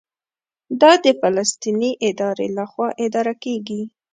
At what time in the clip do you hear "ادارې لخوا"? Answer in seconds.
2.09-2.89